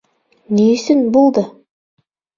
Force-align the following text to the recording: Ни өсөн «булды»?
Ни 0.53 0.65
өсөн 0.77 1.05
«булды»? 1.19 1.47